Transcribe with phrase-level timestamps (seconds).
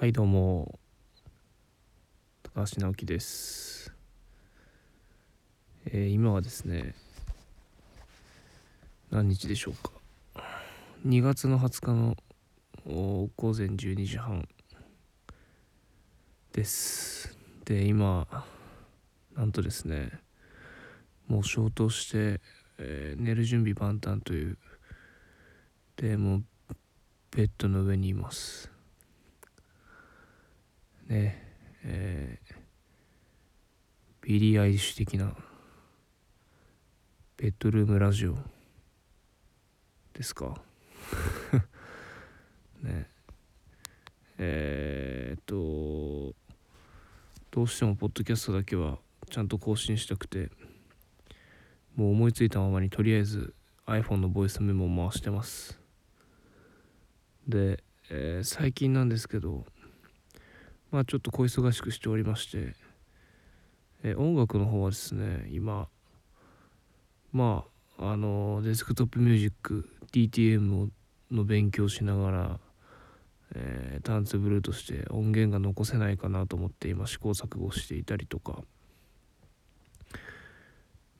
[0.00, 0.78] はいどうも。
[2.44, 3.92] 高橋直樹です、
[5.86, 6.94] えー今はですね
[9.10, 9.90] 何日でしょうか。
[11.04, 12.16] 2月の20日の
[12.86, 14.46] 午前12時半
[16.52, 17.36] です。
[17.64, 18.28] で今
[19.34, 20.12] なんとですね
[21.26, 22.40] もう消灯して、
[22.78, 24.58] えー寝る準備万端という。
[25.96, 26.44] でもう
[27.32, 28.77] ベッドの上にいます。
[31.08, 31.42] ね
[31.84, 32.54] えー
[34.20, 35.32] ビリー・アイリッシュ的な
[37.38, 38.34] ベッドルームラジオ
[40.12, 40.60] ですか？
[42.82, 43.08] ね。
[44.36, 46.34] えーっと
[47.50, 48.98] どうしてもポッドキャストだけは
[49.30, 50.50] ちゃんと更新したくて
[51.96, 53.54] もう思いついたままにとりあえず
[53.86, 55.80] iPhone のボイスメモを回してます。
[57.46, 59.64] で、えー最近なんですけど
[60.90, 62.74] まあちょっと小忙しくしておりまして、
[64.02, 65.88] えー音楽の方はですね今
[67.32, 67.64] ま
[67.98, 70.88] ああのデスクトップミュージック DTM
[71.30, 72.60] の勉強しながら、
[73.54, 78.62] えータンツブルーとして音源が残せないかなと思って今試行錯誤していたりとか。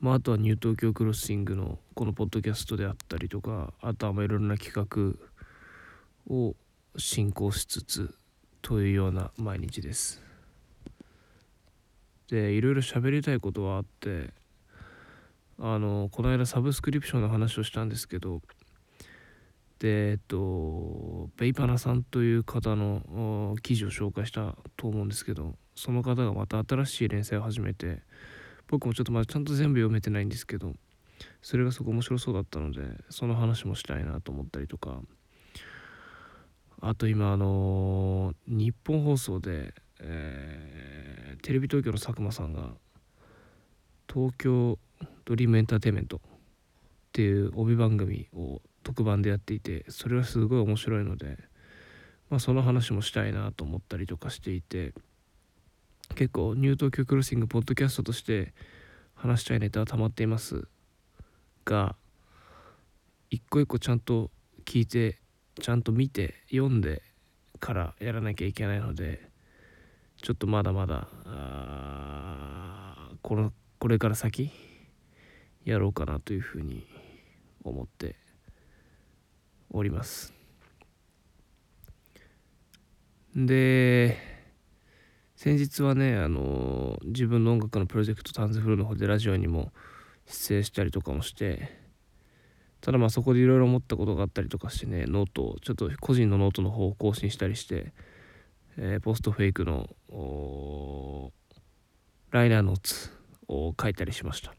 [0.00, 5.16] まああとはニュー東京クロッシングのこのポッドキャストであったりとかあとはまあいろいろな企画
[6.32, 6.54] を
[6.96, 8.14] 進行しつつ
[8.62, 10.22] というような毎日です。
[12.28, 14.30] でいろいろ喋りたいことはあって
[15.58, 18.42] あのこの間サブスクリプションの話をしたんですけど
[19.78, 28.02] でえっとベイパナさんという方の記事を紹介したと思うんですけどその方がまた新しい連載を始めて
[28.68, 30.74] 僕もちょっとまだちゃんと全部読めてないんですけど
[31.40, 35.00] それがすごく面白そうだったのでその話もしたいなと思ったりとか
[36.80, 42.74] あと今あの日本放送で、えーテレビ東京の佐久間さんが
[44.12, 44.78] 東京
[45.24, 46.20] ドリームエンターテインメントっ
[47.12, 51.38] ていう帯番組を特番でやっていてそれはすごい面白いので、
[52.30, 54.94] まあ、その話もしたいなと思ったりとかしていて
[56.14, 58.54] 結構ニュー東京クロッシングポッドキャストとして
[59.14, 60.68] 話したいネタは溜まっています
[61.64, 61.96] が
[63.30, 64.30] 一個一個ちゃんと
[64.64, 65.18] 聞いて
[65.60, 67.02] ちゃんと見て読んで
[67.60, 69.20] からやらなきゃいけないので
[70.22, 71.08] ちょっとまだまだ
[73.22, 74.50] このこれから先
[75.64, 76.86] やろうかなというふうに
[77.64, 78.16] 思って
[79.70, 80.32] おります。
[83.36, 84.16] で
[85.36, 89.72] 先日はねあの自分の音楽のプロジェクトタンズフルの方でラジオにも
[90.26, 91.87] 出演したりとかもして
[92.80, 97.92] ただまあそこでいろいろ思ったことがあったりとかしてねノートをちょっと個人のノートの方を更新したりして、
[98.76, 99.88] えーポストフェイクの
[102.30, 103.10] ライナーノーツ
[103.48, 104.54] を書いたりしました。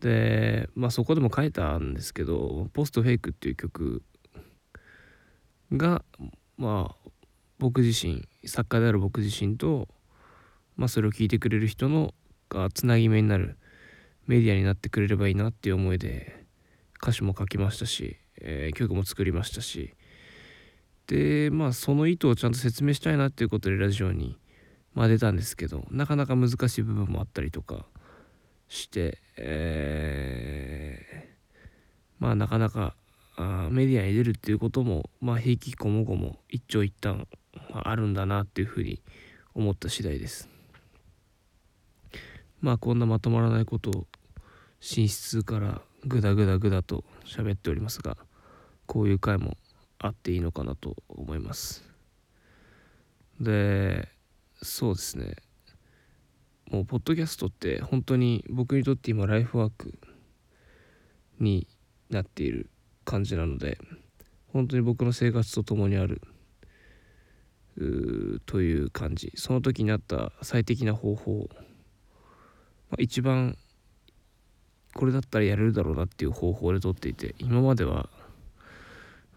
[0.00, 4.02] でまあそこでも書いたんですけど「ポストフェイク」っていう曲
[5.72, 6.04] が
[6.58, 7.10] まあ
[7.58, 9.88] 僕自身作家である僕自身と、
[10.76, 12.12] まあ、それを聞いてくれる人の
[12.50, 13.56] がつなぎ目になる
[14.26, 16.44] メディアになってくれればいいなっていう思いで
[17.02, 19.94] 歌詞も書きましたし、えー曲も作りましたし
[21.06, 24.38] でまあその意図をちゃんと説明したいなっていうことでラジオに、
[24.94, 27.86] まあ、出たんですけどなかなか難しい部分もあったりとか
[28.68, 31.34] して、えー
[32.18, 32.94] まあなかなか
[33.36, 37.26] あメディアに出るっていうこともまあ平気こもごも一長一短
[37.72, 39.02] あるんだなっていうふうに
[39.54, 40.48] 思った次第です。
[42.60, 44.06] まあこんなまとまらないことを
[44.86, 48.18] 寝室からグダグダグダと喋っておりますが
[48.84, 49.56] こういう回も
[49.98, 51.82] あっていいのかなと思います。
[53.40, 54.08] で
[54.62, 55.36] そうですね。
[56.70, 59.98] もうポッドキャストって本当に僕にとって今ライフワーク
[61.40, 61.66] に
[62.10, 62.68] なっている
[63.04, 63.78] 感じなので
[64.52, 66.20] 本当に僕の生活とともにある
[68.44, 69.32] という感じ。
[69.36, 71.48] その時にあった最適な方法
[72.90, 73.56] まあ一番
[74.94, 78.08] これだったらやれるだろうなっていう方法で撮っていて今までは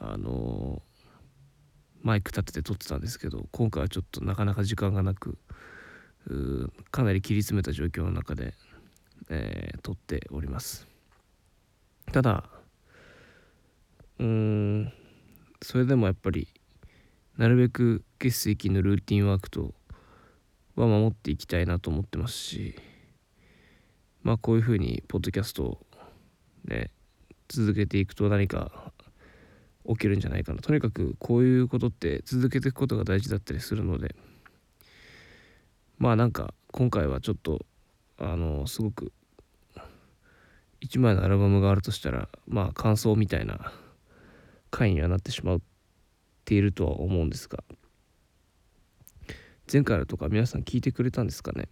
[0.00, 0.82] あの
[2.02, 5.38] マイク立てて撮ってたんですけど今回はちょっとなかなか時間がなく
[6.90, 8.54] かなり切り詰めた状況の中で、
[9.28, 10.86] えー撮っております。
[12.12, 12.44] ただ
[14.20, 14.92] うーん
[15.60, 16.46] それでもやっぱり
[17.36, 19.74] なるべく月水金のルーティンワークと
[20.76, 22.76] は守っていきたいなと思ってますし
[24.22, 25.78] まあこういうふうにポッドキャストを
[26.64, 26.90] ね
[27.48, 28.92] 続けていくと何か
[29.88, 30.60] 起きるんじゃないかな。
[30.60, 34.14] とにかくこういうことって続けていくことが大事だったりするので
[35.98, 37.64] まあなんか今回はちょっと
[38.18, 39.12] あのすごく
[40.80, 43.72] 1枚のアルバムがあるとしたらまあ感想みたいな
[44.70, 45.60] 回にはなってしまっ
[46.44, 47.62] ているとは思うんですが
[49.72, 51.68] 前回のとか皆さん聞いてくれたんですかね。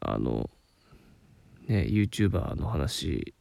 [0.00, 0.50] あの
[1.72, 3.34] ね YouTuber の話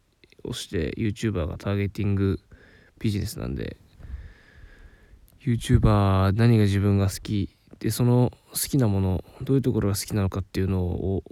[0.43, 2.39] をして YouTuber がターゲティング
[2.99, 3.77] ビジネスなんで
[5.41, 11.23] YouTuber 何が自分が好きでその好きなものどういうところが好きなのかっていうのを、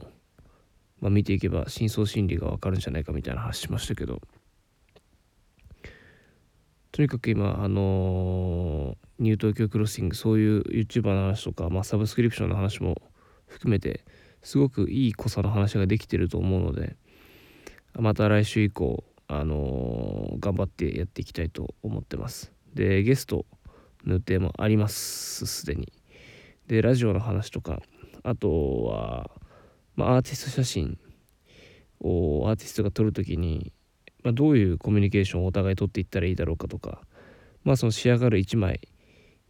[1.00, 4.22] まあ、見ていけば深層心理が分かるんじゃないかみたいな話しましたけど。
[6.92, 13.00] とにかく今あのニュー東京クロッシングそういう YouTuber の話とか、まあ、サブスクリプションの話も
[13.48, 14.04] 含めて
[14.42, 16.96] すごくいい濃さの話ができてると思うので
[17.94, 22.52] また来週以降あのー、頑張ってやっていきたいと思ってます。
[22.74, 23.46] で、ゲスト
[24.04, 25.94] の予定もあります、すでに。
[26.66, 27.80] で、ラジオの話とか、
[28.24, 29.30] あとは、
[29.96, 30.98] まあ、アーティスト写真
[32.00, 33.72] をアーティストが撮るときに、
[34.24, 37.02] まあ、どういうコミュニケーションをお互い撮っていったらいいだろうかとか、
[37.64, 38.82] まあ、その仕上がる1枚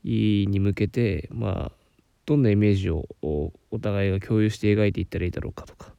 [0.03, 1.78] に向けて、まあ、
[2.29, 5.95] どんなイメージをお互いが共有して描いていったらいいだろうかとか、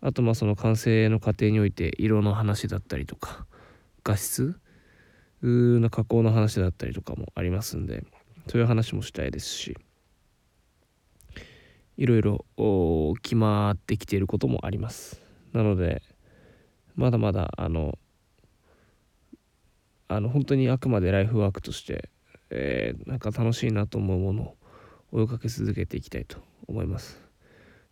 [0.00, 3.44] あとまあその完成の過程において色の話だったりとか
[4.02, 4.58] 画質
[5.42, 8.04] の加工の話だったりとかもありますんで
[8.46, 9.76] そういう話もしたいですし
[11.98, 12.46] いろいろ
[13.20, 15.20] 決まってきていることもあります。
[15.52, 16.00] なので
[16.94, 17.98] まだまだあの
[20.08, 22.08] あの本当にあくまでライフワークとして、
[22.48, 24.59] えー、なんか楽しいなと思うものを
[25.12, 27.20] 追いかけ続けていきたいと思います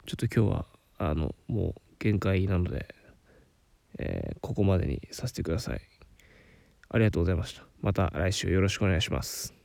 [0.06, 0.66] ちょっと今日は
[0.98, 2.94] あのもう限界なので、
[3.98, 5.80] えー、ここまでにさせてください。
[6.90, 7.62] ありがとうございました。
[7.80, 9.57] また来週よろしくお願いします。